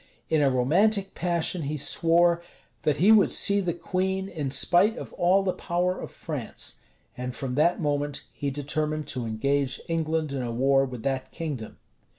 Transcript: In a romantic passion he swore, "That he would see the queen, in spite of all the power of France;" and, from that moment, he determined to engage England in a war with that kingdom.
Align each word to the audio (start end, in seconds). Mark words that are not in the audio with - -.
In 0.31 0.41
a 0.41 0.49
romantic 0.49 1.13
passion 1.13 1.61
he 1.61 1.77
swore, 1.77 2.41
"That 2.81 2.97
he 2.97 3.11
would 3.11 3.31
see 3.31 3.59
the 3.59 3.75
queen, 3.75 4.29
in 4.29 4.49
spite 4.49 4.97
of 4.97 5.13
all 5.13 5.43
the 5.43 5.53
power 5.53 5.99
of 6.01 6.09
France;" 6.09 6.79
and, 7.15 7.35
from 7.35 7.53
that 7.53 7.79
moment, 7.79 8.23
he 8.33 8.49
determined 8.49 9.05
to 9.09 9.27
engage 9.27 9.79
England 9.87 10.31
in 10.31 10.41
a 10.41 10.51
war 10.51 10.85
with 10.85 11.03
that 11.03 11.31
kingdom. 11.31 11.77